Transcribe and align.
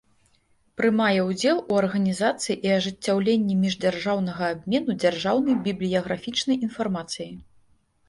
Прымае 0.79 1.19
ўдзел 1.27 1.59
у 1.73 1.77
арганiзацыi 1.81 2.57
i 2.69 2.73
ажыццяўленнi 2.79 3.61
мiждзяржаўнага 3.63 4.43
абмену 4.57 4.99
дзяржаўнай 5.07 5.63
бiблiяграфiчнай 5.71 6.63
iнфармацыяй. 6.67 7.33